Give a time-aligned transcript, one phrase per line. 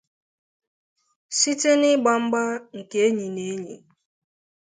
[1.37, 2.43] Site n’igba mgba
[2.77, 3.75] nke enyi na enyi